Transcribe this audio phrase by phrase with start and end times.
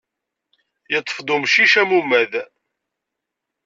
[0.91, 2.33] Yeṭṭef-d umcic amumad.